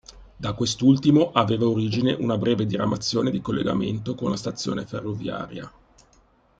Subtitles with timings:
[0.35, 5.71] Da quest'ultimo aveva origine una breve diramazione di collegamento con la stazione ferroviaria.